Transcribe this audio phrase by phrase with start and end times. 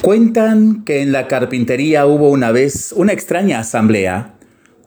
[0.00, 4.34] Cuentan que en la carpintería hubo una vez una extraña asamblea.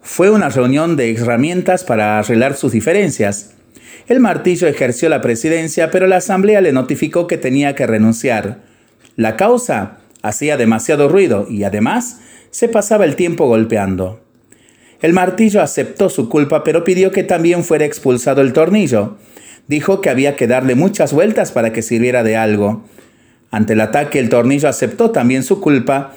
[0.01, 3.55] Fue una reunión de herramientas para arreglar sus diferencias.
[4.07, 8.61] El martillo ejerció la presidencia, pero la asamblea le notificó que tenía que renunciar.
[9.15, 12.19] La causa hacía demasiado ruido y además
[12.51, 14.21] se pasaba el tiempo golpeando.
[15.01, 19.17] El martillo aceptó su culpa, pero pidió que también fuera expulsado el tornillo.
[19.67, 22.83] Dijo que había que darle muchas vueltas para que sirviera de algo.
[23.51, 26.13] Ante el ataque, el tornillo aceptó también su culpa,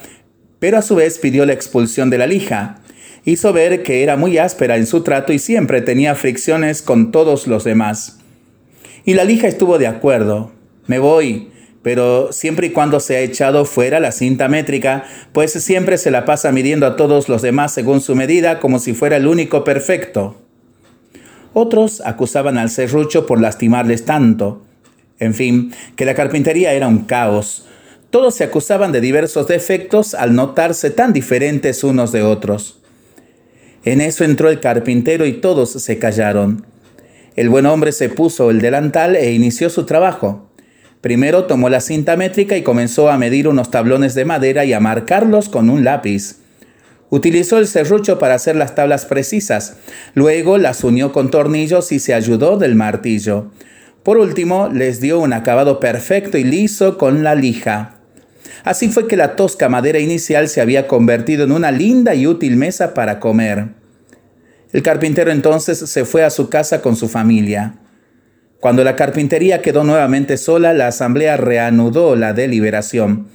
[0.59, 2.81] pero a su vez pidió la expulsión de la lija.
[3.23, 7.47] Hizo ver que era muy áspera en su trato y siempre tenía fricciones con todos
[7.47, 8.19] los demás.
[9.05, 10.51] Y la lija estuvo de acuerdo.
[10.87, 11.49] Me voy,
[11.81, 16.25] pero siempre y cuando se ha echado fuera la cinta métrica, pues siempre se la
[16.25, 20.41] pasa midiendo a todos los demás según su medida como si fuera el único perfecto.
[21.53, 24.63] Otros acusaban al serrucho por lastimarles tanto.
[25.21, 27.65] En fin, que la carpintería era un caos.
[28.09, 32.81] Todos se acusaban de diversos defectos al notarse tan diferentes unos de otros.
[33.85, 36.65] En eso entró el carpintero y todos se callaron.
[37.35, 40.49] El buen hombre se puso el delantal e inició su trabajo.
[41.01, 44.79] Primero tomó la cinta métrica y comenzó a medir unos tablones de madera y a
[44.79, 46.37] marcarlos con un lápiz.
[47.11, 49.77] Utilizó el serrucho para hacer las tablas precisas.
[50.15, 53.51] Luego las unió con tornillos y se ayudó del martillo.
[54.03, 57.97] Por último, les dio un acabado perfecto y liso con la lija.
[58.63, 62.57] Así fue que la tosca madera inicial se había convertido en una linda y útil
[62.57, 63.69] mesa para comer.
[64.73, 67.75] El carpintero entonces se fue a su casa con su familia.
[68.59, 73.27] Cuando la carpintería quedó nuevamente sola, la asamblea reanudó la deliberación.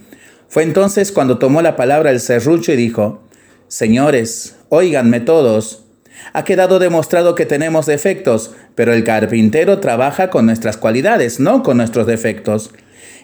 [0.49, 3.23] Fue entonces cuando tomó la palabra el serrucho y dijo,
[3.69, 5.86] Señores, óiganme todos,
[6.33, 11.77] ha quedado demostrado que tenemos defectos, pero el carpintero trabaja con nuestras cualidades, no con
[11.77, 12.71] nuestros defectos.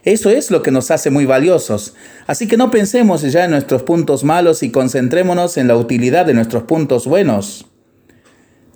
[0.05, 1.95] Eso es lo que nos hace muy valiosos.
[2.27, 6.35] Así que no pensemos ya en nuestros puntos malos y concentrémonos en la utilidad de
[6.35, 7.67] nuestros puntos buenos.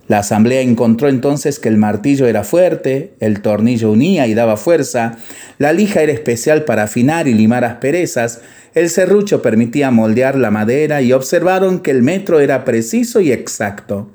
[0.08, 5.16] La asamblea encontró entonces que el martillo era fuerte, el tornillo unía y daba fuerza,
[5.58, 8.40] la lija era especial para afinar y limar asperezas,
[8.74, 14.12] el serrucho permitía moldear la madera y observaron que el metro era preciso y exacto.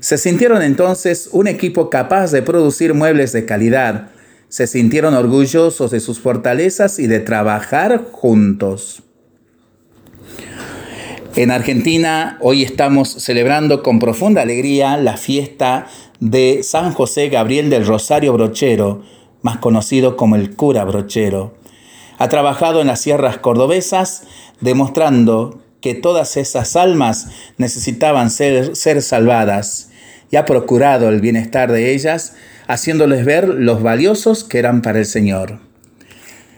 [0.00, 4.08] Se sintieron entonces un equipo capaz de producir muebles de calidad,
[4.48, 9.05] se sintieron orgullosos de sus fortalezas y de trabajar juntos.
[11.36, 15.86] En Argentina hoy estamos celebrando con profunda alegría la fiesta
[16.18, 19.02] de San José Gabriel del Rosario Brochero,
[19.42, 21.54] más conocido como el cura Brochero.
[22.16, 24.22] Ha trabajado en las sierras cordobesas
[24.62, 29.90] demostrando que todas esas almas necesitaban ser, ser salvadas
[30.30, 32.34] y ha procurado el bienestar de ellas,
[32.66, 35.65] haciéndoles ver los valiosos que eran para el Señor.